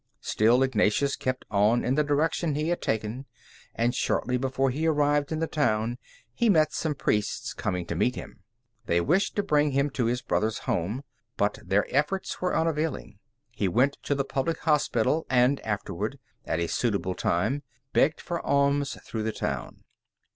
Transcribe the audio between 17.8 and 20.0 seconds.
begged for alms through the town.